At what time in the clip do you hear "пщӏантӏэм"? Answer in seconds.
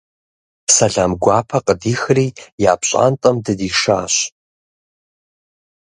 2.79-3.37